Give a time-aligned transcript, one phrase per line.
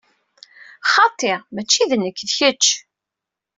[0.93, 2.63] Xaṭi, mačči d nekk, d kečč!